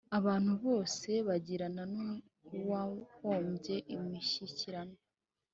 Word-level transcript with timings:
abantu 0.17 0.53
bose 0.65 1.09
bagirana 1.27 1.83
n’ 1.95 1.97
uwahombye 2.57 3.75
imishyikirano 3.95 4.95